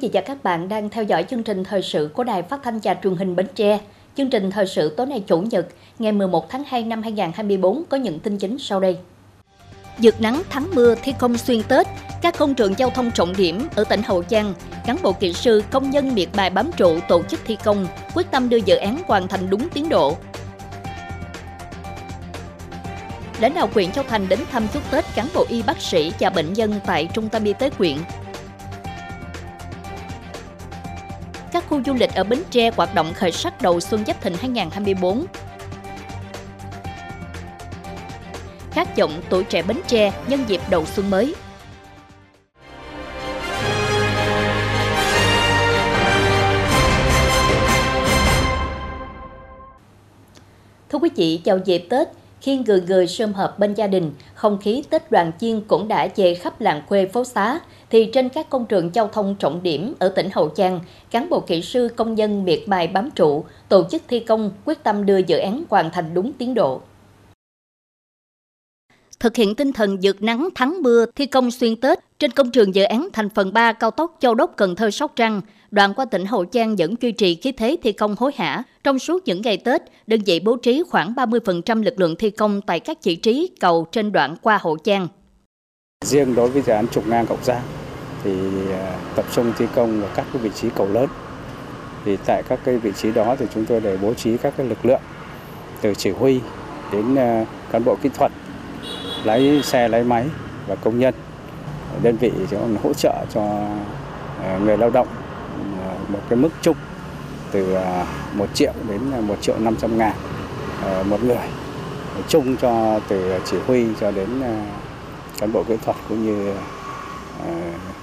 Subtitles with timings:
[0.00, 2.78] vị và các bạn đang theo dõi chương trình thời sự của Đài Phát thanh
[2.82, 3.80] và Truyền hình Bến Tre.
[4.16, 5.66] Chương trình thời sự tối nay Chủ nhật,
[5.98, 8.98] ngày 11 tháng 2 năm 2024 có những tin chính sau đây.
[9.98, 11.86] Dược nắng thắng mưa thi công xuyên Tết,
[12.22, 14.54] các công trường giao thông trọng điểm ở tỉnh Hậu Giang,
[14.86, 18.30] cán bộ kỹ sư, công nhân miệt bài bám trụ tổ chức thi công, quyết
[18.30, 20.16] tâm đưa dự án hoàn thành đúng tiến độ.
[23.40, 26.30] Lãnh đạo huyện Châu Thành đến thăm chúc Tết cán bộ y bác sĩ và
[26.30, 27.96] bệnh nhân tại trung tâm y tế huyện.
[31.70, 35.24] Khu du lịch ở Bến Tre hoạt động khởi sắc đầu xuân Giáp Thìn 2024
[38.70, 41.34] khát vọng tuổi trẻ Bến Tre nhân dịp đầu xuân mới.
[50.88, 52.08] Thưa quý vị, chào dịp Tết,
[52.40, 56.08] khi người người sum họp bên gia đình, không khí Tết đoàn chiên cũng đã
[56.16, 57.60] về khắp làng quê phố xá,
[57.90, 61.40] thì trên các công trường giao thông trọng điểm ở tỉnh Hậu Giang, cán bộ
[61.40, 65.18] kỹ sư công nhân miệt bài bám trụ, tổ chức thi công quyết tâm đưa
[65.18, 66.80] dự án hoàn thành đúng tiến độ.
[69.20, 72.74] Thực hiện tinh thần dược nắng thắng mưa thi công xuyên Tết trên công trường
[72.74, 76.04] dự án thành phần 3 cao tốc Châu Đốc Cần Thơ Sóc Trăng, đoạn qua
[76.04, 78.62] tỉnh Hậu Giang vẫn duy trì khí thế thi công hối hả.
[78.84, 82.60] Trong suốt những ngày Tết, đơn vị bố trí khoảng 30% lực lượng thi công
[82.60, 85.08] tại các vị trí cầu trên đoạn qua Hậu Giang.
[86.04, 87.62] Riêng đối với dự án trục ngang Cộng Giang
[88.24, 88.32] thì
[88.72, 91.06] à, tập trung thi công ở các cái vị trí cầu lớn.
[92.04, 94.66] Thì tại các cái vị trí đó thì chúng tôi để bố trí các cái
[94.66, 95.00] lực lượng
[95.80, 96.40] từ chỉ huy
[96.92, 98.32] đến à, cán bộ kỹ thuật
[99.24, 100.26] lái xe lái máy
[100.66, 101.14] và công nhân
[102.02, 103.42] đơn vị sẽ hỗ trợ cho
[104.42, 105.06] à, người lao động
[106.12, 106.76] một cái mức chung
[107.52, 110.16] từ à, 1 triệu đến à, 1 triệu 500 ngàn
[110.84, 111.36] à, một người
[112.28, 114.28] chung cho từ chỉ huy cho đến
[115.38, 116.54] cán bộ kỹ thuật cũng như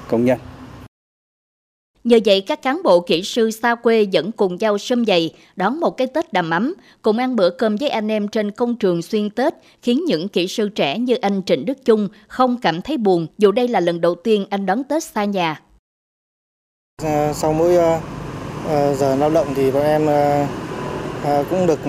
[0.08, 0.38] công nhân
[2.08, 5.80] Nhờ vậy các cán bộ kỹ sư xa quê vẫn cùng nhau sâm dày, đón
[5.80, 9.02] một cái Tết đầm ấm, cùng ăn bữa cơm với anh em trên công trường
[9.02, 12.98] xuyên Tết, khiến những kỹ sư trẻ như anh Trịnh Đức Trung không cảm thấy
[12.98, 15.62] buồn dù đây là lần đầu tiên anh đón Tết xa nhà.
[17.34, 18.00] Sau mỗi ờ,
[18.68, 20.08] ờ, giờ lao động thì bọn em
[21.24, 21.80] ờ, cũng được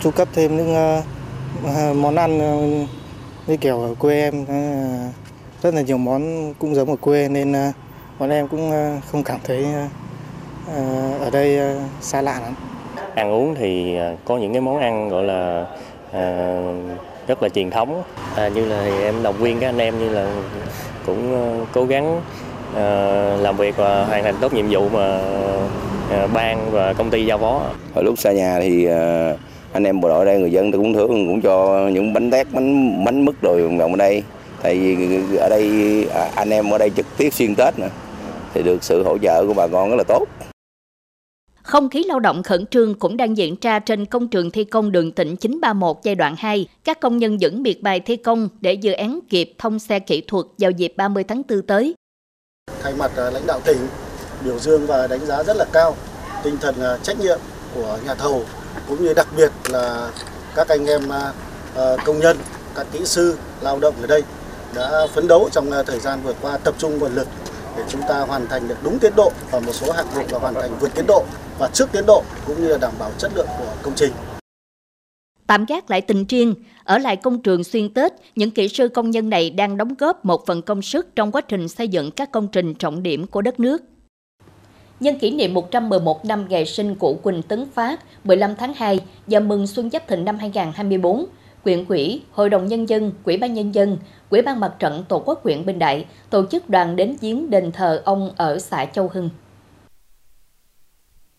[0.00, 1.02] chu cấp thêm những
[2.02, 2.38] món ăn
[3.46, 4.44] như kiểu ở quê em,
[5.62, 7.72] rất là nhiều món cũng giống ở quê nên
[8.18, 8.72] bọn em cũng
[9.12, 9.66] không cảm thấy
[11.20, 12.54] ở đây xa lạ lắm.
[13.14, 15.66] Ăn uống thì có những cái món ăn gọi là
[17.26, 18.02] rất là truyền thống
[18.36, 20.32] à, như là em động viên các anh em như là
[21.06, 22.20] cũng cố gắng
[23.42, 25.20] làm việc và hoàn thành tốt nhiệm vụ mà
[26.34, 27.62] ban và công ty giao phó.
[27.94, 28.86] Ở lúc xa nhà thì
[29.72, 33.04] anh em bộ đội đây người dân cũng thưởng cũng cho những bánh tét bánh
[33.04, 34.22] bánh mứt rồi vào ở đây
[34.62, 35.70] tại vì ở đây
[36.14, 37.88] à, anh em ở đây trực tiếp xuyên tết nữa
[38.54, 40.26] thì được sự hỗ trợ của bà con rất là tốt.
[41.62, 44.92] Không khí lao động khẩn trương cũng đang diễn ra trên công trường thi công
[44.92, 46.66] đường tỉnh 931 giai đoạn 2.
[46.84, 50.22] Các công nhân vẫn miệt bài thi công để dự án kịp thông xe kỹ
[50.26, 51.94] thuật vào dịp 30 tháng 4 tới.
[52.82, 53.88] Thay mặt ờ, lãnh đạo tỉnh,
[54.44, 55.96] biểu dương và đánh giá rất là cao
[56.42, 57.38] tinh thần ờ, trách nhiệm
[57.74, 58.44] của nhà thầu
[58.88, 60.10] cũng như đặc biệt là
[60.54, 61.02] các anh em
[61.74, 62.36] ờ, công nhân,
[62.74, 64.22] các kỹ sư lao động ở đây
[64.74, 67.28] đã phấn đấu trong thời gian vừa qua tập trung nguồn lực
[67.76, 70.38] để chúng ta hoàn thành được đúng tiến độ và một số hạng mục là
[70.38, 71.24] hoàn thành vượt tiến độ
[71.58, 74.12] và trước tiến độ cũng như là đảm bảo chất lượng của công trình.
[75.46, 76.54] Tạm gác lại tình riêng,
[76.90, 80.24] ở lại công trường xuyên Tết, những kỹ sư công nhân này đang đóng góp
[80.24, 83.42] một phần công sức trong quá trình xây dựng các công trình trọng điểm của
[83.42, 83.82] đất nước.
[85.00, 89.40] Nhân kỷ niệm 111 năm ngày sinh của Quỳnh Tấn Phát 15 tháng 2 và
[89.40, 91.26] mừng Xuân Giáp Thìn năm 2024,
[91.64, 93.96] quyện quỹ, Hội đồng Nhân dân, Quỹ ban Nhân dân,
[94.30, 97.72] Quỹ ban Mặt trận Tổ quốc huyện Bình Đại tổ chức đoàn đến viếng đền
[97.72, 99.30] thờ ông ở xã Châu Hưng.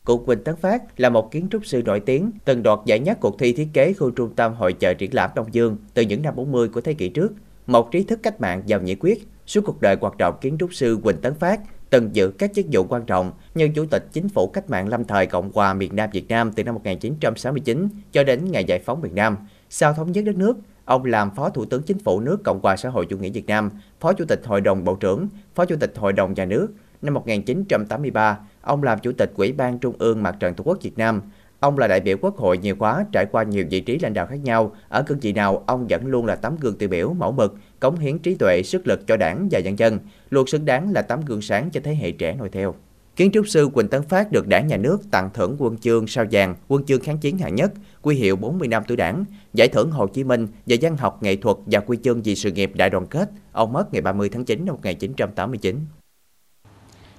[0.05, 3.17] Cụ Quỳnh Tấn Phát là một kiến trúc sư nổi tiếng, từng đoạt giải nhất
[3.21, 6.21] cuộc thi thiết kế khu trung tâm hội chợ triển lãm Đông Dương từ những
[6.21, 7.33] năm 40 của thế kỷ trước.
[7.67, 10.73] Một trí thức cách mạng giàu nhiệt quyết, suốt cuộc đời hoạt động kiến trúc
[10.73, 11.59] sư Quỳnh Tấn Phát
[11.89, 15.03] từng giữ các chức vụ quan trọng như Chủ tịch Chính phủ Cách mạng lâm
[15.03, 19.01] thời Cộng hòa miền Nam Việt Nam từ năm 1969 cho đến ngày giải phóng
[19.01, 19.37] miền Nam.
[19.69, 22.77] Sau thống nhất đất nước, ông làm Phó Thủ tướng Chính phủ nước Cộng hòa
[22.77, 23.69] xã hội chủ nghĩa Việt Nam,
[23.99, 26.67] Phó Chủ tịch Hội đồng Bộ trưởng, Phó Chủ tịch Hội đồng Nhà nước.
[27.01, 30.97] Năm 1983, ông làm Chủ tịch Ủy ban Trung ương Mặt trận Tổ quốc Việt
[30.97, 31.21] Nam.
[31.59, 34.25] Ông là đại biểu Quốc hội nhiều khóa, trải qua nhiều vị trí lãnh đạo
[34.27, 34.75] khác nhau.
[34.89, 37.99] Ở cương vị nào, ông vẫn luôn là tấm gương tiêu biểu, mẫu mực, cống
[37.99, 39.99] hiến trí tuệ, sức lực cho đảng và nhân dân,
[40.29, 42.75] luôn xứng đáng là tấm gương sáng cho thế hệ trẻ noi theo.
[43.15, 46.25] Kiến trúc sư Quỳnh Tấn Phát được Đảng Nhà nước tặng thưởng quân chương sao
[46.31, 47.71] vàng, quân chương kháng chiến hạng nhất,
[48.01, 51.35] quy hiệu 40 năm tuổi Đảng, giải thưởng Hồ Chí Minh và văn học nghệ
[51.35, 53.29] thuật và quy chương vì sự nghiệp đại đoàn kết.
[53.51, 55.75] Ông mất ngày 30 tháng 9 năm 1989.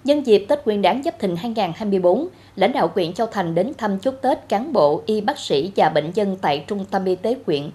[0.05, 3.99] Nhân dịp Tết Nguyên đán Giáp Thìn 2024, lãnh đạo huyện Châu Thành đến thăm
[3.99, 7.37] chúc Tết cán bộ, y bác sĩ và bệnh nhân tại Trung tâm Y tế
[7.47, 7.71] huyện.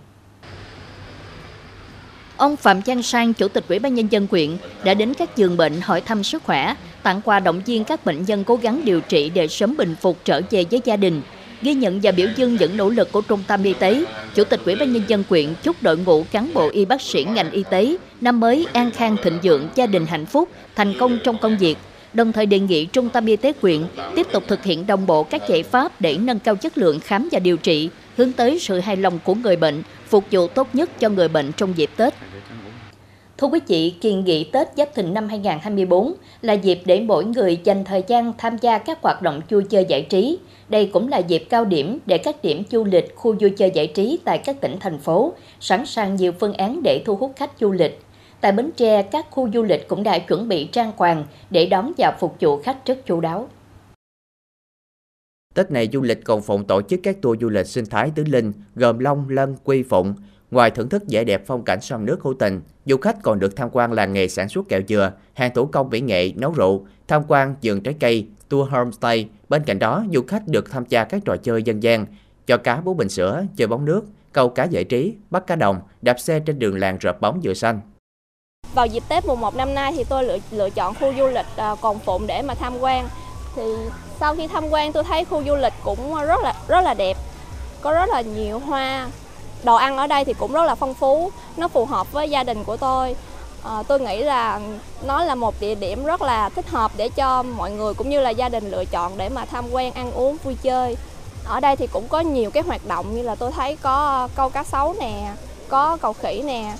[2.38, 5.58] Ông Phạm Giang Sang, Chủ tịch Ủy ban Nhân dân huyện, đã đến các giường
[5.58, 9.02] bệnh hỏi thăm sức khỏe, tặng quà động viên các bệnh nhân cố gắng điều
[9.02, 11.22] trị để sớm bình phục trở về với gia đình.
[11.62, 14.04] Ghi nhận và biểu dương những nỗ lực của Trung tâm Y tế,
[14.36, 17.24] Chủ tịch Ủy ban Nhân dân huyện chúc đội ngũ cán bộ y bác sĩ
[17.24, 21.20] ngành y tế năm mới an khang thịnh vượng, gia đình hạnh phúc, thành công
[21.24, 21.78] trong công việc,
[22.18, 23.86] đồng thời đề nghị Trung tâm Y tế huyện
[24.16, 27.30] tiếp tục thực hiện đồng bộ các giải pháp để nâng cao chất lượng khám
[27.32, 31.00] và điều trị, hướng tới sự hài lòng của người bệnh, phục vụ tốt nhất
[31.00, 32.14] cho người bệnh trong dịp Tết.
[33.38, 37.60] Thưa quý vị, kỳ nghỉ Tết Giáp Thìn năm 2024 là dịp để mỗi người
[37.64, 40.38] dành thời gian tham gia các hoạt động vui chơi giải trí.
[40.70, 43.88] Đây cũng là dịp cao điểm để các điểm du lịch, khu vui chơi giải
[43.88, 47.52] trí tại các tỉnh, thành phố sẵn sàng nhiều phương án để thu hút khách
[47.60, 48.00] du lịch.
[48.42, 51.92] Tại Bến Tre, các khu du lịch cũng đã chuẩn bị trang hoàng để đón
[51.98, 53.50] và phục vụ khách rất chu đáo.
[55.56, 58.24] Tết này du lịch còn phụng tổ chức các tour du lịch sinh thái tứ
[58.24, 60.14] linh gồm Long, Lân, Quy, Phụng.
[60.52, 63.56] Ngoài thưởng thức vẻ đẹp phong cảnh sông nước hữu tình, du khách còn được
[63.56, 66.86] tham quan làng nghề sản xuất kẹo dừa, hàng thủ công mỹ nghệ, nấu rượu,
[67.08, 69.30] tham quan vườn trái cây, tour homestay.
[69.50, 72.06] Bên cạnh đó, du khách được tham gia các trò chơi dân gian,
[72.48, 75.82] cho cá bú bình sữa, chơi bóng nước, câu cá giải trí, bắt cá đồng,
[76.02, 77.82] đạp xe trên đường làng rợp bóng dừa xanh.
[78.74, 81.46] Vào dịp Tết mùng 1 năm nay thì tôi lựa, lựa chọn khu du lịch
[81.72, 83.10] uh, Cồn Phụng để mà tham quan.
[83.56, 83.64] Thì
[84.20, 87.18] sau khi tham quan tôi thấy khu du lịch cũng rất là rất là đẹp.
[87.82, 89.08] Có rất là nhiều hoa.
[89.64, 92.44] Đồ ăn ở đây thì cũng rất là phong phú, nó phù hợp với gia
[92.44, 93.16] đình của tôi.
[93.64, 94.60] À, tôi nghĩ là
[95.06, 98.22] nó là một địa điểm rất là thích hợp để cho mọi người cũng như
[98.22, 100.98] là gia đình lựa chọn để mà tham quan ăn uống vui chơi.
[101.46, 104.50] Ở đây thì cũng có nhiều cái hoạt động như là tôi thấy có câu
[104.50, 105.32] cá sấu nè,
[105.68, 106.74] có cầu khỉ nè,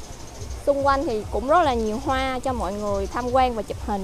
[0.68, 3.78] xung quanh thì cũng rất là nhiều hoa cho mọi người tham quan và chụp
[3.86, 4.02] hình.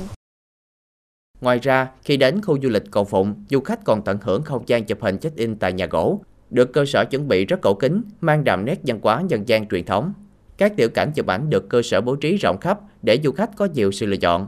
[1.42, 4.64] Ngoài ra, khi đến khu du lịch Cầu Phụng, du khách còn tận hưởng không
[4.68, 6.20] gian chụp hình check-in tại nhà gỗ,
[6.50, 9.68] được cơ sở chuẩn bị rất cổ kính, mang đậm nét văn hóa dân gian
[9.68, 10.14] truyền thống.
[10.58, 13.50] Các tiểu cảnh chụp ảnh được cơ sở bố trí rộng khắp để du khách
[13.56, 14.48] có nhiều sự lựa chọn.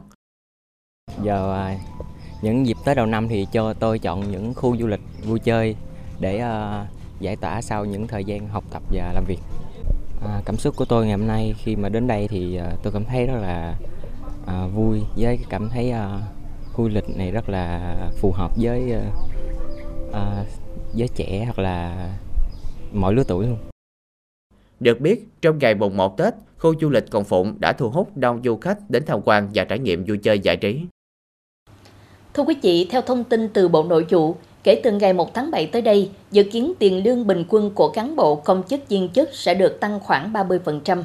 [1.24, 1.78] Giờ à,
[2.42, 5.76] những dịp tới đầu năm thì cho tôi chọn những khu du lịch vui chơi
[6.20, 6.88] để uh,
[7.20, 9.40] giải tỏa sau những thời gian học tập và làm việc.
[10.22, 12.94] À, cảm xúc của tôi ngày hôm nay khi mà đến đây thì à, tôi
[12.94, 13.76] cảm thấy rất là
[14.48, 16.20] à, vui với cảm thấy à,
[16.74, 19.02] khu du lịch này rất là phù hợp với à,
[20.14, 20.44] à,
[20.94, 22.10] giới trẻ hoặc là
[22.94, 23.58] mọi lứa tuổi luôn.
[24.80, 28.18] Được biết, trong ngày mùng 1 Tết, khu du lịch Cồn Phụng đã thu hút
[28.18, 30.86] đông du khách đến tham quan và trải nghiệm vui chơi giải trí.
[32.34, 34.36] Thưa quý vị, theo thông tin từ Bộ Nội vụ,
[34.66, 37.90] Kể từ ngày 1 tháng 7 tới đây, dự kiến tiền lương bình quân của
[37.90, 41.04] cán bộ công chức viên chức sẽ được tăng khoảng 30%.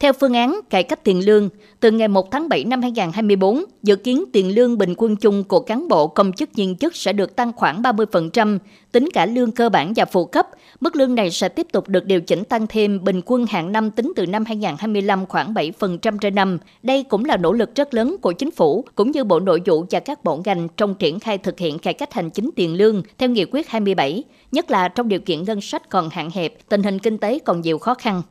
[0.00, 1.48] Theo phương án cải cách tiền lương,
[1.80, 5.60] từ ngày 1 tháng 7 năm 2024, dự kiến tiền lương bình quân chung của
[5.60, 8.58] cán bộ công chức viên chức sẽ được tăng khoảng 30%,
[8.92, 10.46] tính cả lương cơ bản và phụ cấp.
[10.80, 13.90] Mức lương này sẽ tiếp tục được điều chỉnh tăng thêm bình quân hàng năm
[13.90, 16.58] tính từ năm 2025 khoảng 7% trên năm.
[16.82, 19.84] Đây cũng là nỗ lực rất lớn của chính phủ, cũng như Bộ Nội vụ
[19.90, 23.02] và các bộ ngành trong triển khai thực hiện cải cách hành chính tiền lương
[23.18, 26.82] theo Nghị quyết 27, nhất là trong điều kiện ngân sách còn hạn hẹp, tình
[26.82, 28.22] hình kinh tế còn nhiều khó khăn.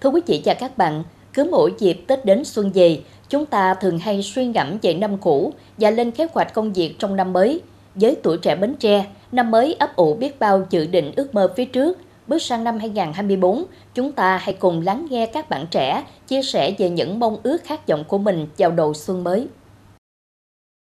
[0.00, 3.74] Thưa quý vị và các bạn, cứ mỗi dịp Tết đến xuân về, chúng ta
[3.74, 7.32] thường hay suy ngẫm về năm cũ và lên kế hoạch công việc trong năm
[7.32, 7.60] mới.
[7.94, 11.52] Với tuổi trẻ Bến Tre, năm mới ấp ủ biết bao dự định ước mơ
[11.56, 11.98] phía trước.
[12.26, 16.74] Bước sang năm 2024, chúng ta hãy cùng lắng nghe các bạn trẻ chia sẻ
[16.78, 19.48] về những mong ước khát vọng của mình vào đầu xuân mới.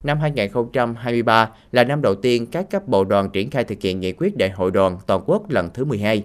[0.03, 4.11] Năm 2023 là năm đầu tiên các cấp bộ đoàn triển khai thực hiện nghị
[4.11, 6.23] quyết đại hội đoàn toàn quốc lần thứ 12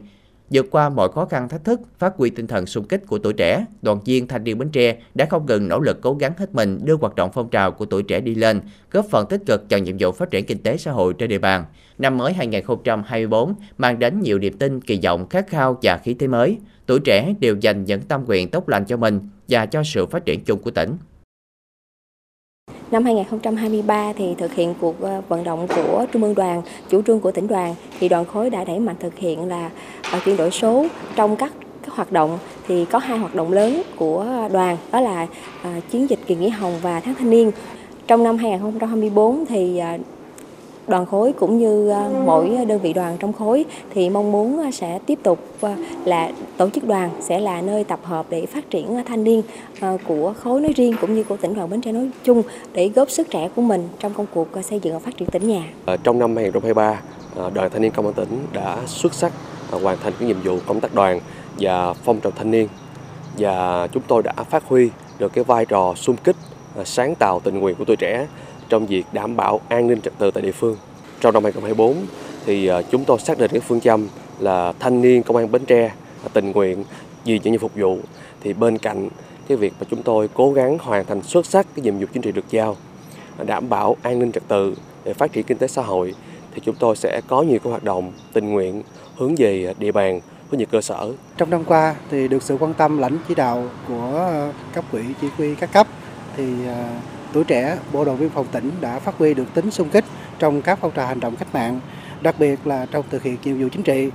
[0.51, 3.33] Vượt qua mọi khó khăn thách thức, phát huy tinh thần sung kích của tuổi
[3.33, 6.55] trẻ, đoàn viên thanh niên Bến Tre đã không ngừng nỗ lực cố gắng hết
[6.55, 8.61] mình đưa hoạt động phong trào của tuổi trẻ đi lên,
[8.91, 11.39] góp phần tích cực cho nhiệm vụ phát triển kinh tế xã hội trên địa
[11.39, 11.65] bàn.
[11.99, 16.27] Năm mới 2024 mang đến nhiều niềm tin, kỳ vọng, khát khao và khí thế
[16.27, 16.59] mới.
[16.87, 20.25] Tuổi trẻ đều dành những tâm nguyện tốt lành cho mình và cho sự phát
[20.25, 20.97] triển chung của tỉnh.
[22.91, 27.21] Năm 2023 thì thực hiện cuộc ờ, vận động của Trung ương đoàn, chủ trương
[27.21, 29.71] của tỉnh đoàn thì đoàn khối đã đẩy mạnh thực hiện là
[30.13, 31.53] ờ, chuyển đổi số trong các
[31.83, 32.39] các hoạt động
[32.69, 35.27] thì có hai hoạt động lớn của đoàn đó là
[35.63, 37.51] ờ, chiến dịch kỳ nghỉ hồng và tháng thanh niên.
[38.07, 39.81] Trong năm 2024 thì
[40.89, 43.65] đoàn khối cũng như à, mỗi đơn vị đoàn trong khối
[43.95, 47.85] thì mong muốn à, sẽ tiếp tục à, là tổ chức đoàn sẽ là nơi
[47.85, 49.43] tập hợp để phát triển thanh niên
[50.09, 53.11] của khối nói riêng cũng như của tỉnh đoàn Bến Tre nói chung để góp
[53.11, 55.65] sức trẻ của mình trong công cuộc xây dựng và phát triển tỉnh nhà.
[55.85, 57.01] Ờ, trong năm 2023,
[57.37, 59.33] ờ, đoàn thanh niên công an tỉnh đã xuất sắc
[59.71, 61.21] hoàn thành cái nhiệm vụ công tác đoàn
[61.61, 62.69] và phong trào thanh niên
[63.39, 66.37] và chúng tôi đã phát huy được cái vai trò xung kích
[66.85, 68.27] sáng tạo tình nguyện của tuổi trẻ
[68.69, 70.77] trong việc đảm bảo an ninh trật tự tại địa phương.
[71.21, 71.97] Trong năm 2024
[72.47, 74.09] thì ờ, chúng tôi xác định cái phương châm
[74.39, 75.93] là thanh niên công an Bến Tre
[76.33, 76.85] tình nguyện
[77.25, 77.99] vì những nhiệm phục vụ
[78.41, 79.09] thì bên cạnh
[79.49, 82.23] cái việc mà chúng tôi cố gắng hoàn thành xuất sắc cái nhiệm vụ chính
[82.23, 82.77] trị được giao,
[83.47, 86.15] đảm bảo an ninh trật tự để phát triển kinh tế xã hội,
[86.55, 88.83] thì chúng tôi sẽ có nhiều cái hoạt động tình nguyện
[89.17, 90.21] hướng về địa bàn
[90.51, 91.13] với nhiều cơ sở.
[91.37, 94.31] Trong năm qua thì được sự quan tâm, lãnh chỉ đạo của
[94.75, 95.87] cấp ủy, chỉ huy các cấp
[96.37, 96.85] thì ờ,
[97.37, 100.05] tuổi trẻ bộ đội biên phòng tỉnh đã phát huy được tính xung kích
[100.39, 101.81] trong các phong trào hành động cách mạng,
[102.21, 104.11] đặc biệt là trong thực hiện nhiệm vụ chính trị.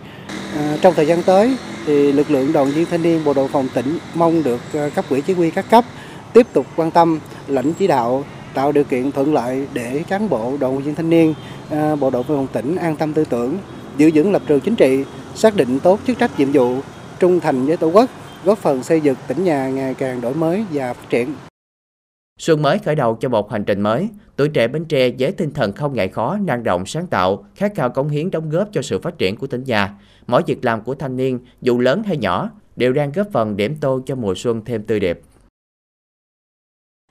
[0.58, 3.68] À, trong thời gian tới thì lực lượng đoàn viên thanh niên bộ đội phòng
[3.74, 5.86] tỉnh mong được à, cấp ủy chỉ huy các cấp
[6.34, 8.24] tiếp tục quan tâm lãnh chỉ đạo
[8.54, 11.34] tạo điều kiện thuận lợi để cán bộ đoàn viên thanh niên
[11.70, 13.58] à, bộ đội biên phòng tỉnh an tâm tư tưởng
[13.98, 15.04] giữ vững lập trường chính trị
[15.36, 16.76] xác định tốt chức trách nhiệm vụ
[17.20, 18.10] trung thành với tổ quốc
[18.46, 21.34] góp phần xây dựng tỉnh nhà ngày càng đổi mới và phát triển
[22.40, 25.52] Xuân mới khởi đầu cho một hành trình mới, tuổi trẻ Bến Tre với tinh
[25.52, 28.82] thần không ngại khó, năng động, sáng tạo, khát khao cống hiến đóng góp cho
[28.82, 30.00] sự phát triển của tỉnh nhà.
[30.28, 33.76] Mỗi việc làm của thanh niên, dù lớn hay nhỏ, đều đang góp phần điểm
[33.82, 35.20] tô cho mùa xuân thêm tươi đẹp.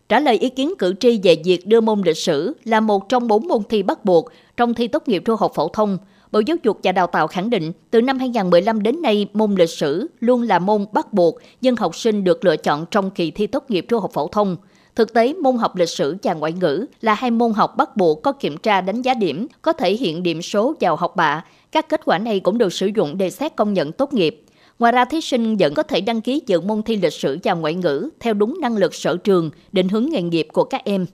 [0.08, 3.28] Trả lời ý kiến cử tri về việc đưa môn lịch sử là một trong
[3.28, 5.98] bốn môn thi bắt buộc trong thi tốt nghiệp trung học phổ thông,
[6.32, 9.70] Bộ Giáo dục và Đào tạo khẳng định từ năm 2015 đến nay môn lịch
[9.70, 13.46] sử luôn là môn bắt buộc nhưng học sinh được lựa chọn trong kỳ thi
[13.46, 14.56] tốt nghiệp trung học phổ thông.
[14.94, 18.22] Thực tế, môn học lịch sử và ngoại ngữ là hai môn học bắt buộc
[18.22, 21.44] có kiểm tra đánh giá điểm, có thể hiện điểm số vào học bạ.
[21.72, 24.44] Các kết quả này cũng được sử dụng để xét công nhận tốt nghiệp.
[24.78, 27.54] Ngoài ra, thí sinh vẫn có thể đăng ký dự môn thi lịch sử và
[27.54, 31.06] ngoại ngữ theo đúng năng lực sở trường, định hướng nghề nghiệp của các em.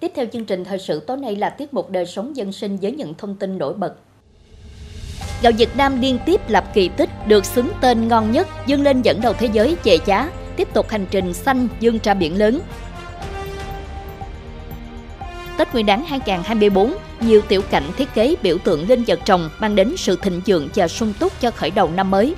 [0.00, 2.76] Tiếp theo chương trình thời sự tối nay là tiết mục đời sống dân sinh
[2.76, 3.94] với những thông tin nổi bật.
[5.42, 9.02] Gạo Việt Nam liên tiếp lập kỳ tích được xứng tên ngon nhất, dâng lên
[9.02, 12.60] dẫn đầu thế giới về giá, tiếp tục hành trình xanh dương ra biển lớn.
[15.58, 19.74] Tết Nguyên đán 2024, nhiều tiểu cảnh thiết kế biểu tượng linh vật trồng mang
[19.76, 22.34] đến sự thịnh vượng và sung túc cho khởi đầu năm mới.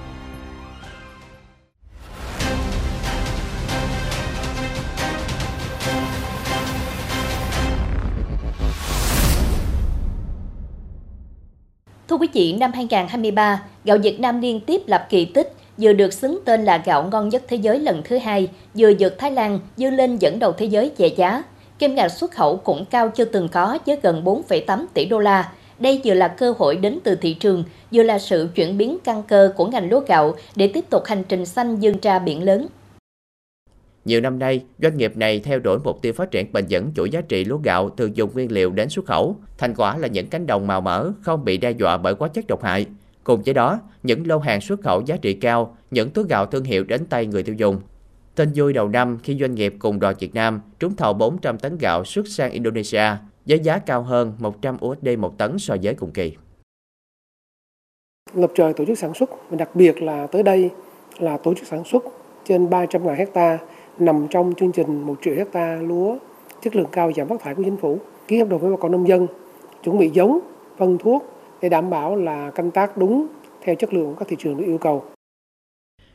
[12.08, 16.12] Thưa quý vị, năm 2023, gạo Việt Nam liên tiếp lập kỳ tích, vừa được
[16.12, 19.58] xứng tên là gạo ngon nhất thế giới lần thứ hai, vừa vượt Thái Lan,
[19.76, 21.42] dư lên dẫn đầu thế giới về giá.
[21.78, 25.52] Kim ngạch xuất khẩu cũng cao chưa từng có với gần 4,8 tỷ đô la.
[25.78, 29.22] Đây vừa là cơ hội đến từ thị trường, vừa là sự chuyển biến căn
[29.22, 32.66] cơ của ngành lúa gạo để tiếp tục hành trình xanh dương ra biển lớn.
[34.04, 37.10] Nhiều năm nay, doanh nghiệp này theo đuổi mục tiêu phát triển bền vững chuỗi
[37.10, 39.36] giá trị lúa gạo từ dùng nguyên liệu đến xuất khẩu.
[39.58, 42.46] Thành quả là những cánh đồng màu mỡ không bị đe dọa bởi quá chất
[42.46, 42.86] độc hại.
[43.26, 46.64] Cùng với đó, những lô hàng xuất khẩu giá trị cao, những túi gạo thương
[46.64, 47.80] hiệu đến tay người tiêu dùng.
[48.34, 51.78] Tin vui đầu năm khi doanh nghiệp cùng đoàn Việt Nam trúng thầu 400 tấn
[51.78, 53.04] gạo xuất sang Indonesia
[53.46, 56.36] với giá cao hơn 100 USD một tấn so với cùng kỳ.
[58.34, 60.70] Lập trời tổ chức sản xuất và đặc biệt là tới đây
[61.18, 62.04] là tổ chức sản xuất
[62.44, 63.58] trên 300.000 hecta
[63.98, 66.18] nằm trong chương trình 1 triệu hecta lúa
[66.62, 67.98] chất lượng cao giảm phát thải của chính phủ.
[68.28, 69.26] Ký hợp đồng với bà con nông dân,
[69.84, 70.38] chuẩn bị giống,
[70.78, 73.26] phân thuốc để đảm bảo là canh tác đúng
[73.64, 75.04] theo chất lượng của các thị trường được yêu cầu.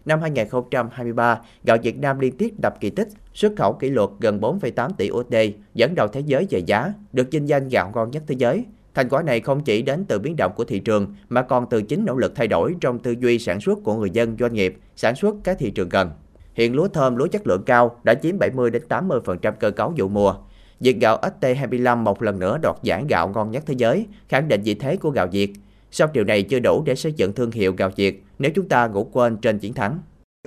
[0.05, 4.39] Năm 2023, gạo Việt Nam liên tiếp đập kỳ tích, xuất khẩu kỷ lục gần
[4.39, 5.36] 4,8 tỷ USD,
[5.74, 8.65] dẫn đầu thế giới về giá, được vinh danh gạo ngon nhất thế giới.
[8.93, 11.81] Thành quả này không chỉ đến từ biến động của thị trường mà còn từ
[11.81, 14.77] chính nỗ lực thay đổi trong tư duy sản xuất của người dân doanh nghiệp,
[14.95, 16.10] sản xuất các thị trường cần.
[16.53, 20.07] Hiện lúa thơm, lúa chất lượng cao đã chiếm 70 đến 80% cơ cấu vụ
[20.07, 20.36] mùa.
[20.81, 24.61] Việc gạo ST25 một lần nữa đoạt giải gạo ngon nhất thế giới, khẳng định
[24.63, 25.53] vị thế của gạo Việt.
[25.91, 28.88] Song điều này chưa đủ để xây dựng thương hiệu gạo Việt nếu chúng ta
[28.88, 30.00] ngủ quên trên chiến thắng.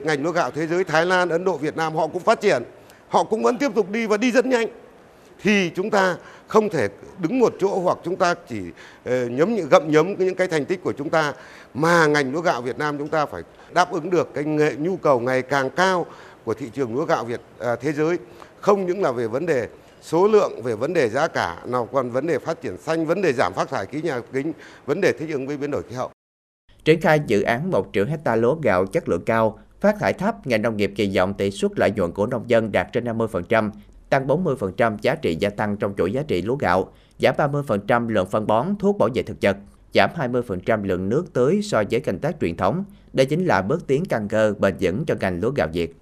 [0.05, 2.63] Ngành lúa gạo thế giới Thái Lan, Ấn Độ, Việt Nam họ cũng phát triển,
[3.09, 4.69] họ cũng vẫn tiếp tục đi và đi rất nhanh.
[5.43, 6.89] Thì chúng ta không thể
[7.19, 8.61] đứng một chỗ hoặc chúng ta chỉ
[9.05, 11.33] ờ, nhấm những gậm nhấm những cái thành tích của chúng ta
[11.75, 13.43] mà ngành lúa gạo Việt Nam chúng ta phải
[13.75, 16.07] đáp ứng được cái nghệ, nhu cầu ngày càng cao
[16.45, 18.19] của thị trường lúa gạo Việt à, thế giới
[18.61, 19.69] không những là về vấn đề
[20.05, 23.23] số lượng về vấn đề giá cả nào còn vấn đề phát triển xanh vấn
[23.23, 24.53] đề giảm phát thải khí nhà kính
[24.87, 26.11] vấn đề thích ứng với biến đổi khí hậu
[26.85, 30.47] triển khai dự án 1 triệu hecta lúa gạo chất lượng cao phát thải thấp
[30.47, 33.71] ngành nông nghiệp kỳ vọng tỷ suất lợi nhuận của nông dân đạt trên 50%
[34.15, 38.27] tăng 40% giá trị gia tăng trong chuỗi giá trị lúa gạo, giảm 30% lượng
[38.27, 39.57] phân bón, thuốc bảo vệ thực vật,
[39.95, 42.85] giảm 20% lượng nước tưới so với canh tác truyền thống.
[43.13, 45.97] Đây chính là bước tiến căn cơ bền vững cho ngành lúa gạo Việt.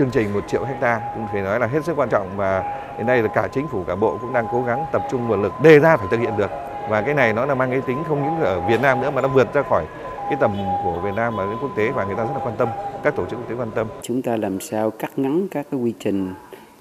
[0.00, 3.06] Chương trình 1 triệu hecta cũng phải nói là hết sức quan trọng và hiện
[3.06, 5.52] nay là cả chính phủ, cả bộ cũng đang cố gắng tập trung nguồn lực
[5.62, 6.50] đề ra phải thực hiện được.
[6.90, 9.22] Và cái này nó là mang cái tính không những ở Việt Nam nữa mà
[9.22, 9.84] nó vượt ra khỏi
[10.30, 12.54] cái tầm của Việt Nam mà đến quốc tế và người ta rất là quan
[12.58, 12.68] tâm,
[13.02, 13.86] các tổ chức quốc tế quan tâm.
[14.02, 16.34] Chúng ta làm sao cắt ngắn các cái quy trình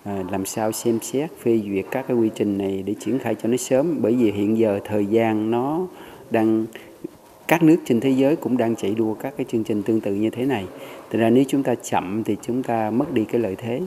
[0.05, 3.35] à, làm sao xem xét, phê duyệt các cái quy trình này để triển khai
[3.35, 3.97] cho nó sớm?
[4.01, 5.79] Bởi vì hiện giờ thời gian nó
[6.31, 6.65] đang,
[7.47, 10.13] các nước trên thế giới cũng đang chạy đua các cái chương trình tương tự
[10.13, 10.65] như thế này.
[11.11, 13.81] Thật ra nếu chúng ta chậm thì chúng ta mất đi cái lợi thế.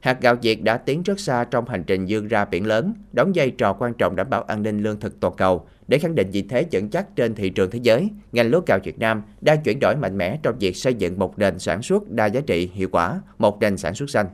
[0.00, 3.32] Hạt gạo Việt đã tiến rất xa trong hành trình dương ra biển lớn, đóng
[3.34, 5.66] vai trò quan trọng đảm bảo an ninh lương thực toàn cầu.
[5.88, 8.78] Để khẳng định vị thế vững chắc trên thị trường thế giới, ngành lúa gạo
[8.84, 12.10] Việt Nam đang chuyển đổi mạnh mẽ trong việc xây dựng một nền sản xuất
[12.10, 14.26] đa giá trị hiệu quả, một nền sản xuất xanh.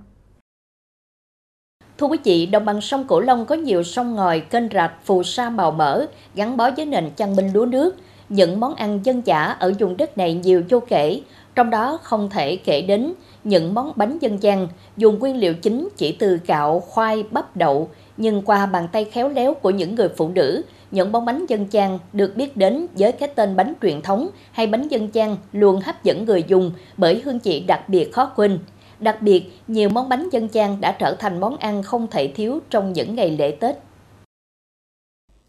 [1.99, 5.23] Thưa quý vị, đồng bằng sông Cửu Long có nhiều sông ngòi, kênh rạch, phù
[5.23, 7.97] sa màu mỡ, gắn bó với nền chăn binh lúa nước.
[8.31, 11.21] Những món ăn dân dã ở vùng đất này nhiều vô kể,
[11.55, 13.13] trong đó không thể kể đến
[13.45, 17.89] những món bánh dân gian dùng nguyên liệu chính chỉ từ gạo, khoai, bắp đậu,
[18.17, 21.67] nhưng qua bàn tay khéo léo của những người phụ nữ, những món bánh dân
[21.71, 25.81] gian được biết đến với cái tên bánh truyền thống hay bánh dân gian luôn
[25.81, 28.59] hấp dẫn người dùng bởi hương vị đặc biệt khó quên.
[28.99, 32.61] Đặc biệt, nhiều món bánh dân gian đã trở thành món ăn không thể thiếu
[32.71, 33.77] trong những ngày lễ Tết.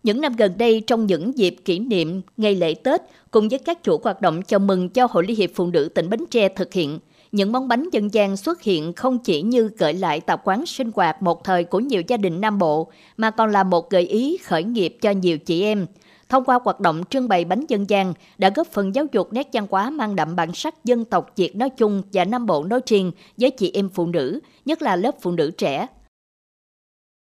[0.04, 3.84] Những năm gần đây, trong những dịp kỷ niệm ngày lễ Tết, cùng với các
[3.84, 6.74] chủ hoạt động chào mừng cho Hội Liên hiệp Phụ nữ tỉnh Bến Tre thực
[6.74, 7.00] hiện,
[7.32, 10.92] những món bánh dân gian xuất hiện không chỉ như gợi lại tập quán sinh
[10.96, 14.38] hoạt một thời của nhiều gia đình Nam Bộ, mà còn là một gợi ý
[14.38, 15.86] khởi nghiệp cho nhiều chị em.
[16.30, 19.48] Thông qua hoạt động trưng bày bánh dân gian đã góp phần giáo dục nét
[19.54, 22.80] văn hóa mang đậm bản sắc dân tộc Việt nói chung và Nam Bộ nói
[22.86, 25.88] riêng với chị em phụ nữ, nhất là lớp phụ nữ trẻ.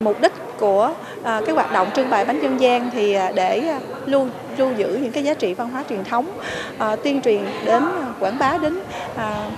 [0.03, 3.59] Mục đích của à, cái hoạt động trưng bày bánh dân gian thì à, để
[3.67, 6.39] à, lưu lưu giữ những cái giá trị văn hóa truyền thống,
[6.77, 8.79] à, tuyên truyền đến à, quảng bá đến
[9.15, 9.51] à,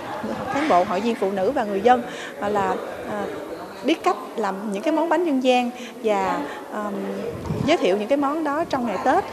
[0.54, 2.02] cán bộ hội viên phụ nữ và người dân
[2.41, 2.75] à, là
[3.10, 3.25] à,
[3.86, 5.71] biết cách làm những cái món bánh dân gian
[6.04, 6.91] và à,
[7.65, 9.23] giới thiệu những cái món đó trong ngày Tết.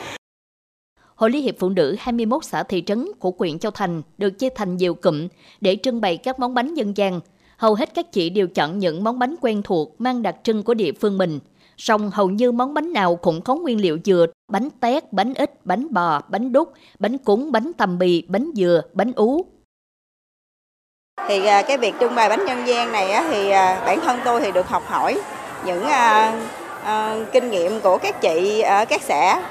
[1.14, 4.48] Hội Liên hiệp Phụ nữ 21 xã thị trấn của huyện Châu Thành được chia
[4.54, 5.28] thành nhiều cụm
[5.60, 7.20] để trưng bày các món bánh dân gian.
[7.56, 10.74] Hầu hết các chị đều chọn những món bánh quen thuộc mang đặc trưng của
[10.74, 11.38] địa phương mình.
[11.76, 15.66] Song hầu như món bánh nào cũng có nguyên liệu dừa, bánh tét, bánh ít,
[15.66, 19.44] bánh bò, bánh đúc, bánh cúng, bánh tầm bì, bánh dừa, bánh ú,
[21.28, 24.40] thì à, cái việc trưng bày bánh nhân gian này thì à, bản thân tôi
[24.40, 25.20] thì được học hỏi
[25.64, 26.32] những à,
[27.32, 29.42] kinh nghiệm của các chị ở các xã.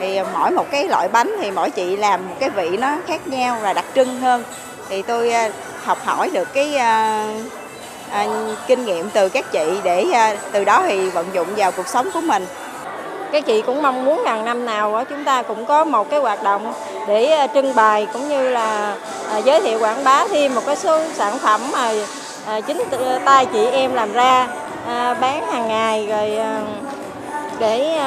[0.00, 3.28] Thì mỗi một cái loại bánh thì mỗi chị làm một cái vị nó khác
[3.28, 4.42] nhau và đặc trưng hơn
[4.90, 5.50] thì tôi à,
[5.84, 7.24] học hỏi được cái à,
[8.10, 8.26] à,
[8.66, 10.06] kinh nghiệm từ các chị để
[10.52, 12.46] từ đó thì vận dụng vào cuộc sống của mình.
[13.32, 16.42] Các chị cũng mong muốn rằng năm nào chúng ta cũng có một cái hoạt
[16.42, 16.72] động
[17.08, 18.96] để trưng bày cũng như là
[19.30, 21.92] à, giới thiệu quảng bá thêm một cái số sản phẩm mà
[22.46, 22.82] à, chính
[23.24, 24.48] tay chị em làm ra
[25.20, 26.38] bán hàng ngày rồi
[27.58, 27.98] để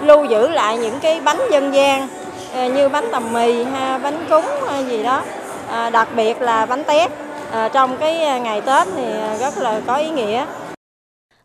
[0.00, 2.08] lưu giữ lại những cái bánh dân gian
[2.74, 4.44] như bánh tằm mì ha bánh cúng
[4.88, 5.22] gì đó
[5.92, 7.10] đặc biệt là bánh tét.
[7.72, 9.04] Trong cái ngày Tết thì
[9.40, 10.46] rất là có ý nghĩa.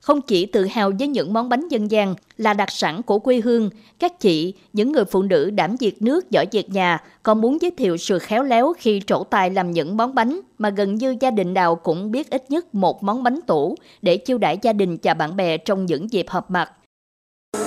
[0.01, 3.41] Không chỉ tự hào với những món bánh dân gian là đặc sản của quê
[3.43, 7.57] hương, các chị, những người phụ nữ đảm việc nước giỏi việc nhà còn muốn
[7.61, 11.15] giới thiệu sự khéo léo khi trổ tài làm những món bánh mà gần như
[11.19, 14.73] gia đình nào cũng biết ít nhất một món bánh tủ để chiêu đãi gia
[14.73, 16.71] đình và bạn bè trong những dịp họp mặt.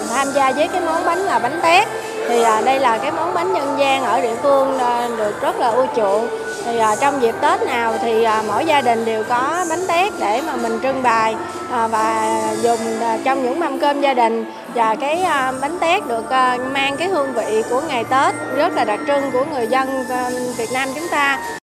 [0.08, 1.88] Tham gia với cái món bánh là bánh tét
[2.28, 5.60] thì à, đây là cái món bánh dân gian ở địa phương à, được rất
[5.60, 6.28] là ưa chuộng
[6.64, 10.12] thì à, trong dịp Tết nào thì à, mỗi gia đình đều có bánh tét
[10.20, 11.34] để mà mình trưng bày
[11.70, 16.06] à, và dùng à, trong những mâm cơm gia đình và cái à, bánh tét
[16.06, 19.66] được à, mang cái hương vị của ngày Tết rất là đặc trưng của người
[19.66, 21.58] dân à, Việt Nam chúng ta.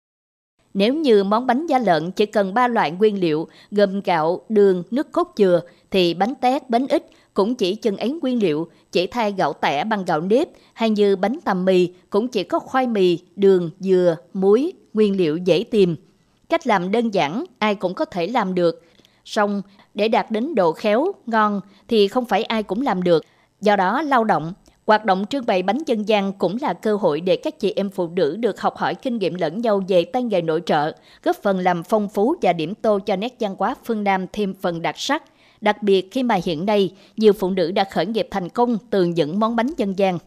[0.74, 4.82] Nếu như món bánh da lợn chỉ cần 3 loại nguyên liệu gồm gạo, đường,
[4.90, 9.06] nước cốt dừa thì bánh tét, bánh ít cũng chỉ chừng ấy nguyên liệu, chỉ
[9.06, 12.86] thay gạo tẻ bằng gạo nếp hay như bánh tằm mì cũng chỉ có khoai
[12.86, 15.96] mì, đường, dừa, muối, nguyên liệu dễ tìm.
[16.48, 18.82] Cách làm đơn giản, ai cũng có thể làm được.
[19.24, 19.62] Song,
[19.94, 23.24] để đạt đến độ khéo, ngon thì không phải ai cũng làm được.
[23.60, 24.52] Do đó, lao động,
[24.86, 27.90] hoạt động trưng bày bánh dân gian cũng là cơ hội để các chị em
[27.90, 30.92] phụ nữ được học hỏi kinh nghiệm lẫn nhau về tay nghề nội trợ,
[31.22, 34.54] góp phần làm phong phú và điểm tô cho nét văn hóa phương Nam thêm
[34.54, 35.22] phần đặc sắc.
[35.62, 39.04] Đặc biệt khi mà hiện nay, nhiều phụ nữ đã khởi nghiệp thành công từ
[39.04, 40.18] những món bánh dân gian.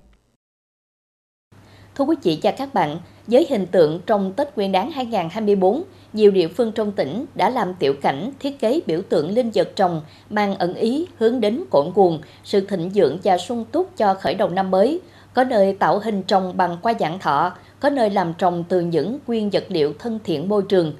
[1.95, 6.31] Thưa quý vị và các bạn, với hình tượng trong Tết Nguyên đán 2024, nhiều
[6.31, 10.01] địa phương trong tỉnh đã làm tiểu cảnh thiết kế biểu tượng linh vật trồng
[10.29, 14.33] mang ẩn ý hướng đến cội nguồn, sự thịnh vượng và sung túc cho khởi
[14.33, 14.99] đầu năm mới.
[15.33, 19.19] Có nơi tạo hình trồng bằng qua dạng thọ, có nơi làm trồng từ những
[19.27, 20.93] nguyên vật liệu thân thiện môi trường.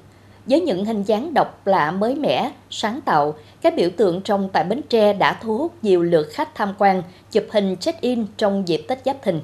[0.46, 4.64] Với những hình dáng độc lạ mới mẻ, sáng tạo, các biểu tượng trong tại
[4.64, 8.84] Bến Tre đã thu hút nhiều lượt khách tham quan, chụp hình check-in trong dịp
[8.88, 9.40] Tết Giáp Thìn.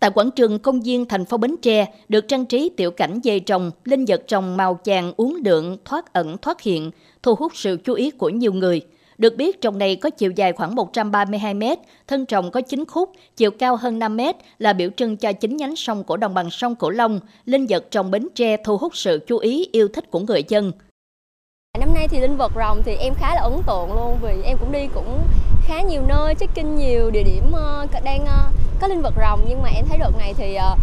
[0.00, 3.40] Tại quảng trường công viên thành phố Bến Tre được trang trí tiểu cảnh dây
[3.40, 6.90] trồng, linh vật trồng màu vàng uốn lượn, thoát ẩn thoát hiện,
[7.22, 8.80] thu hút sự chú ý của nhiều người.
[9.18, 11.62] Được biết trồng này có chiều dài khoảng 132 m,
[12.06, 14.20] thân trồng có 9 khúc, chiều cao hơn 5 m
[14.58, 17.20] là biểu trưng cho chính nhánh sông của đồng bằng sông Cửu Long.
[17.44, 20.72] Linh vật trồng Bến Tre thu hút sự chú ý yêu thích của người dân.
[21.78, 24.56] Năm nay thì linh vật rồng thì em khá là ấn tượng luôn vì em
[24.60, 25.22] cũng đi cũng
[25.66, 28.50] khá nhiều nơi check-in nhiều địa điểm ờ, đang ờ,
[28.80, 30.76] có linh vật rồng nhưng mà em thấy đợt này thì ờ,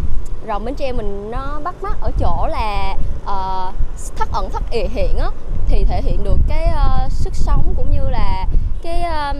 [0.48, 3.74] rồng Bến Tre mình nó bắt mắt ở chỗ là uh,
[4.16, 5.30] thất ẩn thất ỉ hiện á
[5.68, 8.46] thì thể hiện được cái uh, sức sống cũng như là
[8.82, 9.36] cái um,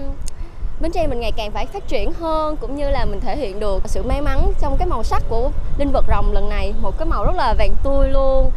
[0.80, 3.60] Bến Tre mình ngày càng phải phát triển hơn cũng như là mình thể hiện
[3.60, 6.74] được sự may mắn trong cái màu sắc của linh vật rồng lần này.
[6.80, 8.50] Một cái màu rất là vàng tươi luôn.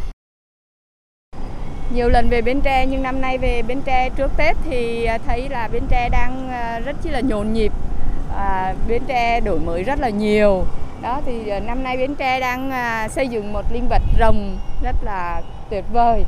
[1.93, 5.17] Nhiều lần về Bến Tre nhưng năm nay về Bến Tre trước Tết thì ờ,
[5.25, 6.51] thấy là Bến Tre đang
[6.85, 7.71] rất chi là nhộn nhịp.
[8.35, 10.63] À, Bến Tre đổi mới rất là nhiều.
[11.01, 14.95] Đó thì năm nay Bến Tre đang à, xây dựng một linh vật rồng rất
[15.03, 16.25] là tuyệt vời.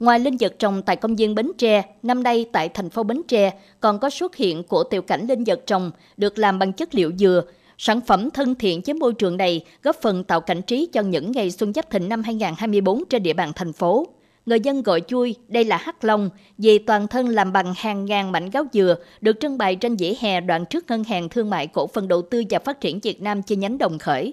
[0.00, 3.22] Ngoài linh vật trồng tại công viên Bến Tre, năm nay tại thành phố Bến
[3.28, 6.94] Tre còn có xuất hiện của tiểu cảnh linh vật trồng được làm bằng chất
[6.94, 7.42] liệu dừa.
[7.78, 11.32] Sản phẩm thân thiện với môi trường này góp phần tạo cảnh trí cho những
[11.32, 14.06] ngày Xuân Giáp thịnh năm 2024 trên địa bàn thành phố
[14.46, 18.32] người dân gọi chui đây là hắc long vì toàn thân làm bằng hàng ngàn
[18.32, 21.66] mảnh gáo dừa được trưng bày trên vỉa hè đoạn trước ngân hàng thương mại
[21.66, 24.32] cổ phần đầu tư và phát triển Việt Nam chi nhánh Đồng Khởi.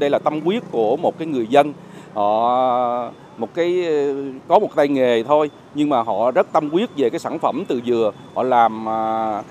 [0.00, 1.72] Đây là tâm huyết của một cái người dân
[2.14, 4.14] họ một cái ờ,
[4.48, 7.64] có một tay nghề thôi nhưng mà họ rất tâm huyết về cái sản phẩm
[7.68, 9.42] từ dừa họ làm à,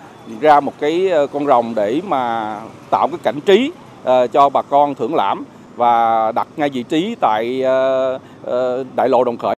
[0.41, 2.55] ra một cái ờ, con rồng để mà
[2.89, 3.71] tạo cái cảnh trí
[4.03, 5.43] ờ, cho bà con thưởng lãm
[5.75, 7.61] và đặt ngay vị trí tại
[8.95, 9.55] đại lộ Đồng Khởi.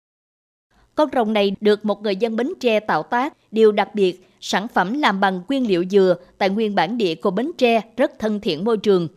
[0.94, 3.32] Con rồng này được một người dân Bến Tre tạo tác.
[3.50, 7.30] Điều đặc biệt, sản phẩm làm bằng nguyên liệu dừa tại nguyên bản địa của
[7.30, 9.08] Bến Tre rất thân thiện môi trường.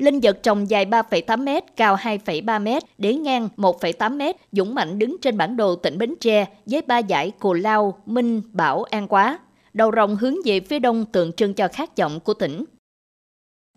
[0.00, 4.98] Linh vật trồng dài 3,8 m, cao 2,3 m, đế ngang 1,8 m, dũng mạnh
[4.98, 9.08] đứng trên bản đồ tỉnh Bến Tre với ba dải Cù Lao, Minh, Bảo, An
[9.08, 9.38] Quá.
[9.72, 12.64] Đầu rồng hướng về phía đông tượng trưng cho khát vọng của tỉnh.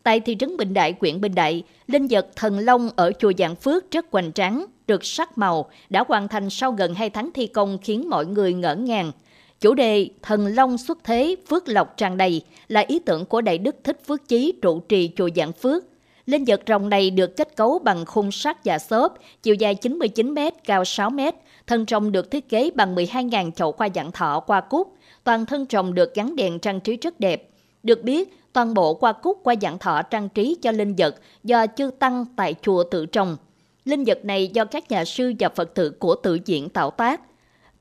[0.03, 3.55] Tại thị trấn Bình Đại, huyện Bình Đại, linh vật thần long ở chùa Dạng
[3.55, 7.47] Phước rất hoành tráng, được sắc màu, đã hoàn thành sau gần 2 tháng thi
[7.47, 9.11] công khiến mọi người ngỡ ngàng.
[9.59, 13.57] Chủ đề Thần Long xuất thế, phước lộc tràn đầy là ý tưởng của Đại
[13.57, 15.83] Đức Thích Phước Chí trụ trì chùa Dạng Phước.
[16.25, 20.31] Linh vật rồng này được kết cấu bằng khung sắt và xốp, chiều dài 99
[20.35, 21.19] m, cao 6 m.
[21.67, 24.93] Thân rồng được thiết kế bằng 12.000 chậu qua dạng thọ qua cúc.
[25.23, 27.49] Toàn thân rồng được gắn đèn trang trí rất đẹp.
[27.83, 31.65] Được biết, toàn bộ qua cúc qua dạng thọ trang trí cho linh vật do
[31.67, 33.37] chư tăng tại chùa tự trồng.
[33.85, 37.21] Linh vật này do các nhà sư và Phật tử của tự diện tạo tác.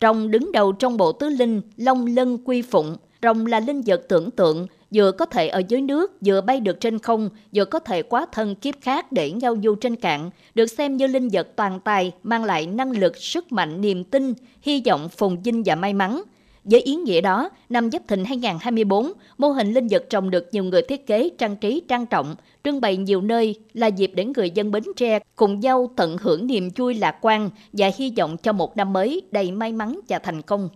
[0.00, 2.96] Rồng đứng đầu trong bộ tứ linh, long lân quy phụng.
[3.22, 6.81] Rồng là linh vật tưởng tượng, vừa có thể ở dưới nước, vừa bay được
[6.81, 10.66] trên không, vừa có thể quá thân kiếp khác để giao du trên cạn, được
[10.66, 14.83] xem như linh vật toàn tài, mang lại năng lực, sức mạnh, niềm tin, hy
[14.87, 16.22] vọng, phồn vinh và may mắn.
[16.64, 20.64] Với ý nghĩa đó, năm Giáp Thìn 2024, mô hình linh vật trồng được nhiều
[20.64, 24.50] người thiết kế trang trí trang trọng, trưng bày nhiều nơi là dịp để người
[24.50, 28.52] dân Bến Tre cùng nhau tận hưởng niềm vui lạc quan và hy vọng cho
[28.52, 30.68] một năm mới đầy may mắn và thành công.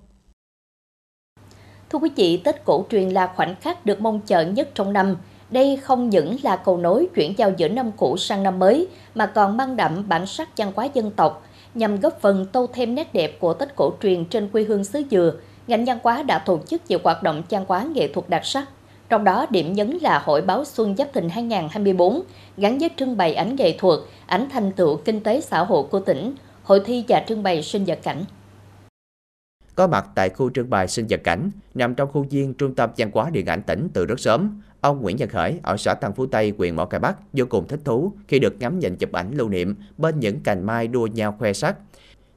[1.91, 5.17] Thưa quý vị, Tết cổ truyền là khoảnh khắc được mong chờ nhất trong năm.
[5.51, 9.27] Đây không những là cầu nối chuyển giao giữa năm cũ sang năm mới, mà
[9.27, 13.15] còn mang đậm bản sắc văn hóa dân tộc, nhằm góp phần tô thêm nét
[13.15, 15.33] đẹp của Tết cổ truyền trên quê hương xứ Dừa,
[15.67, 18.69] ngành văn hóa đã tổ chức nhiều hoạt động văn hóa nghệ thuật đặc sắc.
[19.09, 22.23] Trong đó, điểm nhấn là Hội báo Xuân Giáp Thìn 2024
[22.57, 26.01] gắn với trưng bày ảnh nghệ thuật, ảnh thành tựu kinh tế xã hội của
[26.01, 28.25] tỉnh, hội thi và trưng bày sinh vật cảnh.
[29.77, 32.91] Có mặt tại khu trưng bày sinh vật cảnh, nằm trong khu viên Trung tâm
[32.97, 36.13] Văn hóa Điện ảnh tỉnh từ rất sớm, ông Nguyễn Văn Khởi ở xã Tân
[36.13, 39.13] Phú Tây, huyện Mỏ Cày Bắc vô cùng thích thú khi được ngắm nhìn chụp
[39.13, 41.77] ảnh lưu niệm bên những cành mai đua nhau khoe sắc,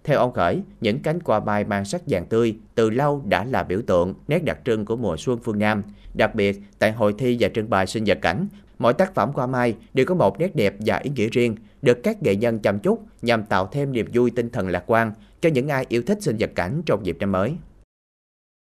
[0.03, 3.63] theo ông Khởi, những cánh hoa mai mang sắc vàng tươi từ lâu đã là
[3.63, 5.83] biểu tượng, nét đặc trưng của mùa xuân phương Nam.
[6.13, 8.47] Đặc biệt, tại hội thi và trưng bày sinh vật cảnh,
[8.79, 12.03] mỗi tác phẩm hoa mai đều có một nét đẹp và ý nghĩa riêng, được
[12.03, 15.49] các nghệ nhân chăm chút nhằm tạo thêm niềm vui tinh thần lạc quan cho
[15.49, 17.53] những ai yêu thích sinh vật cảnh trong dịp năm mới.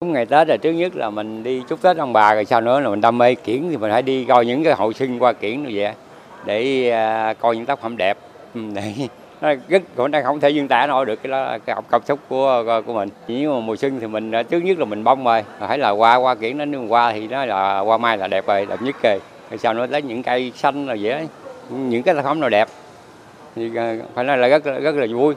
[0.05, 2.81] Ngày Tết là trước nhất là mình đi chúc Tết ông bà, rồi sau nữa
[2.81, 5.33] là mình đam mê kiển thì mình phải đi coi những cái hội sinh qua
[5.33, 5.95] kiển như vậy
[6.45, 8.19] để à, coi những tác phẩm đẹp
[8.55, 8.95] ừ, để
[9.41, 12.19] nó rất, cũng đang không thể diễn tả nổi được cái đó, cái cảm xúc
[12.29, 15.25] của của mình nếu mà mùa xuân thì mình à, trước nhất là mình bông
[15.25, 18.29] rồi, phải là qua qua kiển nó nếu qua thì nó là qua mai là
[18.29, 19.19] đẹp rồi, đẹp nhất kì.
[19.51, 21.29] rồi sau nữa lấy những cây xanh rồi vậy
[21.71, 22.69] những cái tác phẩm nào đẹp
[23.57, 25.35] thì à, phải nói là rất rất là vui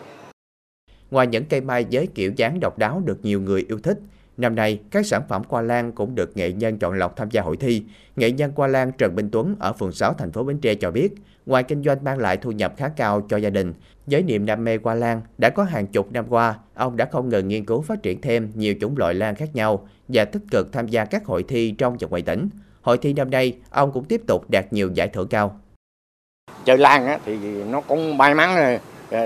[1.13, 3.99] Ngoài những cây mai với kiểu dáng độc đáo được nhiều người yêu thích,
[4.37, 7.41] năm nay các sản phẩm qua lan cũng được nghệ nhân chọn lọc tham gia
[7.41, 7.83] hội thi.
[8.15, 10.91] Nghệ nhân qua lan Trần Minh Tuấn ở phường 6 thành phố Bến Tre cho
[10.91, 11.13] biết,
[11.45, 13.73] ngoài kinh doanh mang lại thu nhập khá cao cho gia đình,
[14.05, 17.29] với niềm đam mê qua lan đã có hàng chục năm qua, ông đã không
[17.29, 20.73] ngừng nghiên cứu phát triển thêm nhiều chủng loại lan khác nhau và tích cực
[20.73, 22.49] tham gia các hội thi trong và ngoài tỉnh.
[22.81, 25.59] Hội thi năm nay, ông cũng tiếp tục đạt nhiều giải thưởng cao.
[26.65, 28.79] Chơi lan thì nó cũng may mắn,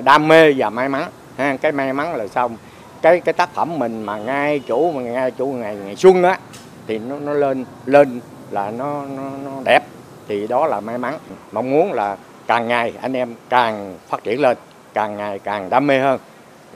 [0.06, 2.58] đam mê và may mắn ha cái may mắn là xong.
[3.02, 6.40] Cái cái tác phẩm mình mà ngay chủ mà ngay chủ ngày ngày xuân á
[6.88, 8.20] thì nó nó lên lên
[8.52, 9.80] là nó nó, nó đẹp.
[10.28, 11.18] Thì đó là may mắn.
[11.52, 14.58] Mong muốn là càng ngày anh em càng phát triển lên
[14.94, 16.20] càng ngày càng đam mê hơn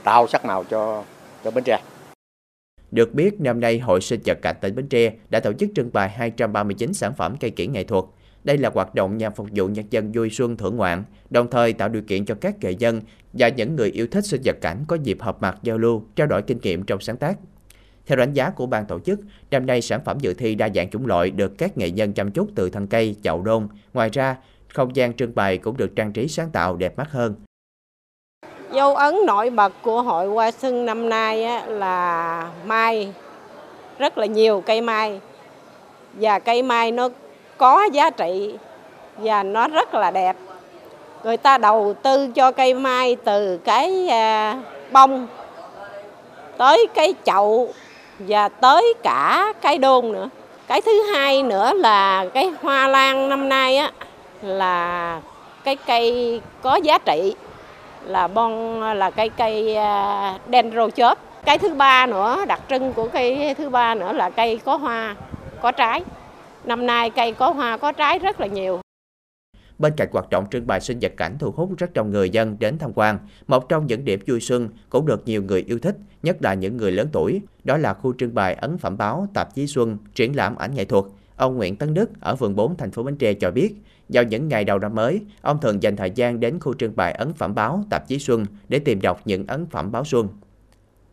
[0.04, 1.04] tạo sắc màu cho
[1.43, 1.78] cho Bến Tre.
[2.91, 5.89] Được biết, năm nay Hội sinh vật cảnh tỉnh Bến Tre đã tổ chức trưng
[5.93, 8.04] bày 239 sản phẩm cây kiển nghệ thuật
[8.43, 11.73] đây là hoạt động nhằm phục vụ nhân dân vui xuân thưởng ngoạn, đồng thời
[11.73, 13.01] tạo điều kiện cho các nghệ dân
[13.34, 16.27] và những người yêu thích sinh vật cảnh có dịp họp mặt giao lưu, trao
[16.27, 17.38] đổi kinh nghiệm trong sáng tác.
[18.06, 19.19] Theo đánh giá của ban tổ chức,
[19.51, 22.32] năm nay sản phẩm dự thi đa dạng chủng loại được các nghệ nhân chăm
[22.32, 23.67] chút từ thân cây, chậu đôn.
[23.93, 24.36] Ngoài ra,
[24.67, 27.36] không gian trưng bày cũng được trang trí sáng tạo đẹp mắt hơn.
[28.73, 33.13] Dấu ấn nổi bật của hội hoa xuân năm nay là mai,
[33.99, 35.19] rất là nhiều cây mai.
[36.13, 37.10] Và cây mai nó
[37.62, 38.56] có giá trị
[39.17, 40.36] và nó rất là đẹp.
[41.24, 44.58] Người ta đầu tư cho cây mai từ cái à,
[44.91, 45.28] bông
[46.58, 47.74] tới cái chậu
[48.19, 50.30] và tới cả cái đôn nữa.
[50.67, 53.91] Cái thứ hai nữa là cái hoa lan năm nay á
[54.41, 55.19] là
[55.63, 57.36] cái cây có giá trị
[58.06, 61.17] là bon là cây cây à, dendrochop.
[61.45, 65.15] Cái thứ ba nữa đặc trưng của cây thứ ba nữa là cây có hoa,
[65.62, 66.02] có trái.
[66.65, 68.80] Năm nay cây có hoa có trái rất là nhiều.
[69.80, 72.58] Bên cạnh hoạt động trưng bày sinh vật cảnh thu hút rất đông người dân
[72.60, 75.97] đến tham quan, một trong những điểm vui xuân cũng được nhiều người yêu thích,
[76.24, 79.56] nhất là những người lớn tuổi, đó là khu trưng bày ấn phẩm báo, tạp
[79.56, 81.06] chí xuân, triển lãm ảnh nghệ thuật.
[81.36, 83.76] Ông Nguyễn Tấn Đức ở phường 4 thành phố Bến Tre cho biết,
[84.10, 87.13] vào những ngày đầu năm mới, ông thường dành thời gian đến khu trưng bày
[87.13, 90.28] ấn phẩm báo, tạp chí xuân để tìm đọc những ấn phẩm báo xuân.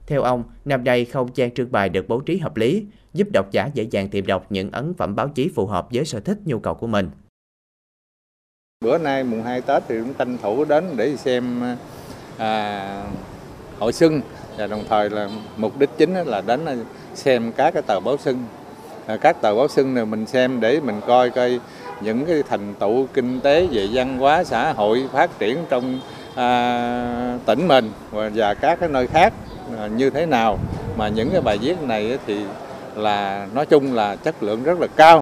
[0.08, 3.50] Theo ông, năm nay không gian trưng bày được bố trí hợp lý, giúp độc
[3.50, 6.38] giả dễ dàng tìm đọc những ấn phẩm báo chí phù hợp với sở thích
[6.44, 7.10] nhu cầu của mình.
[8.84, 11.62] Bữa nay mùng 2 Tết thì cũng tranh thủ đến để xem
[12.38, 13.04] à,
[13.78, 14.20] hội xuân
[14.58, 16.76] và đồng thời là mục đích chính là đến à,
[17.14, 18.44] xem các cái tờ báo xuân.
[19.06, 21.60] À, các tờ báo xuân này mình xem để mình coi coi
[22.00, 26.00] những cái thành tựu kinh tế về văn hóa xã hội phát triển trong
[26.34, 29.32] à, tỉnh mình và, và các cái nơi khác
[29.76, 30.58] À, như thế nào
[30.96, 32.44] mà những cái bài viết này thì
[32.96, 35.20] là nói chung là chất lượng rất là cao.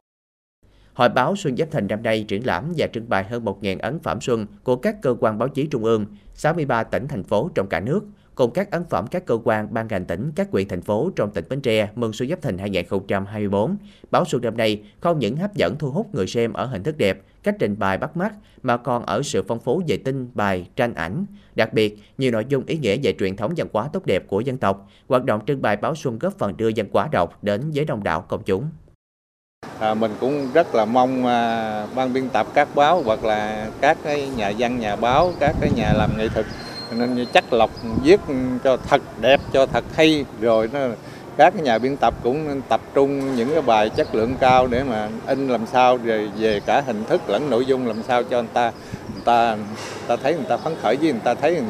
[0.94, 3.98] Hội báo Xuân Giáp Thìn năm nay triển lãm và trưng bày hơn 1.000 ấn
[3.98, 7.66] phẩm xuân của các cơ quan báo chí trung ương, 63 tỉnh, thành phố trong
[7.66, 8.00] cả nước,
[8.34, 11.30] cùng các ấn phẩm các cơ quan ban ngành tỉnh, các huyện thành phố trong
[11.30, 13.76] tỉnh Bến Tre mừng Xuân Giáp Thìn 2024.
[14.10, 16.98] Báo Xuân năm nay không những hấp dẫn thu hút người xem ở hình thức
[16.98, 18.32] đẹp, cách trình bày bắt mắt
[18.62, 21.26] mà còn ở sự phong phú về tin, bài, tranh ảnh.
[21.54, 24.40] Đặc biệt, nhiều nội dung ý nghĩa về truyền thống văn hóa tốt đẹp của
[24.40, 27.70] dân tộc, hoạt động trưng bày báo Xuân góp phần đưa văn hóa đọc đến
[27.74, 28.68] với đông đảo công chúng.
[29.78, 33.98] À, mình cũng rất là mong à, ban biên tập các báo hoặc là các
[34.04, 36.46] cái nhà văn nhà báo các cái nhà làm nghệ thuật
[36.96, 37.70] nên chắc lọc
[38.02, 38.20] viết
[38.64, 40.80] cho thật đẹp cho thật hay rồi nó
[41.36, 44.82] các cái nhà biên tập cũng tập trung những cái bài chất lượng cao để
[44.82, 48.42] mà in làm sao rồi về cả hình thức lẫn nội dung làm sao cho
[48.42, 48.72] người ta
[49.14, 49.66] người ta người
[50.06, 51.64] ta thấy, người ta phấn khởi với người ta thấy, người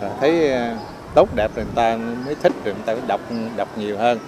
[0.00, 0.74] ta thấy ờ,
[1.14, 3.20] tốt đẹp rồi người ta mới thích rồi người ta mới đọc
[3.56, 4.18] đọc nhiều hơn.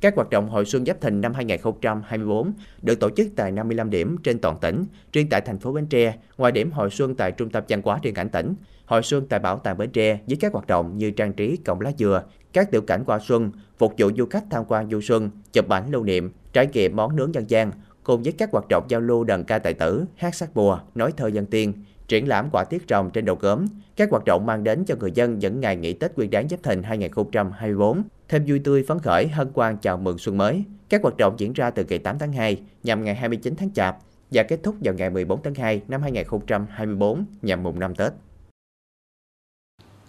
[0.00, 4.16] Các hoạt động Hội Xuân Giáp Thìn năm 2024 được tổ chức tại 55 điểm
[4.22, 7.50] trên toàn tỉnh, riêng tại thành phố Bến Tre, ngoài điểm Hội Xuân tại Trung
[7.50, 8.54] tâm Văn hóa Điện ảnh tỉnh,
[8.86, 11.80] Hội Xuân tại Bảo tàng Bến Tre với các hoạt động như trang trí cổng
[11.80, 15.30] lá dừa, các tiểu cảnh qua xuân, phục vụ du khách tham quan du xuân,
[15.52, 17.72] chụp ảnh lưu niệm, trải nghiệm món nướng dân gian,
[18.04, 21.12] cùng với các hoạt động giao lưu đờn ca tài tử, hát sắc bùa, nói
[21.16, 21.72] thơ dân tiên,
[22.08, 25.12] triển lãm quả tiết rồng trên đầu gốm, các hoạt động mang đến cho người
[25.14, 29.28] dân những ngày nghỉ Tết Nguyên đán Giáp Thìn 2024 Thêm vui tươi phấn khởi,
[29.28, 30.64] hân hoan chào mừng xuân mới.
[30.88, 33.98] Các hoạt động diễn ra từ ngày 8 tháng 2 nhằm ngày 29 tháng Chạp
[34.30, 38.12] và kết thúc vào ngày 14 tháng 2 năm 2024 nhằm mùng năm Tết.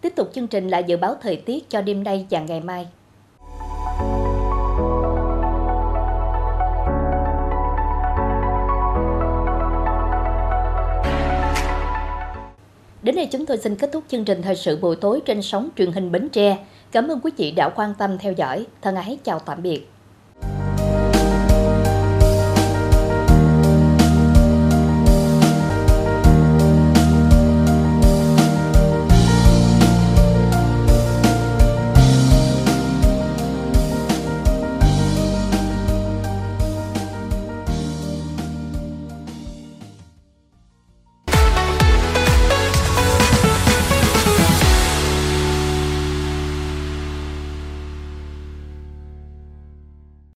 [0.01, 2.87] Tiếp tục chương trình là dự báo thời tiết cho đêm nay và ngày mai.
[13.03, 15.69] Đến đây chúng tôi xin kết thúc chương trình thời sự buổi tối trên sóng
[15.77, 16.57] truyền hình Bến Tre.
[16.91, 18.65] Cảm ơn quý vị đã quan tâm theo dõi.
[18.81, 19.87] Thân ái chào tạm biệt.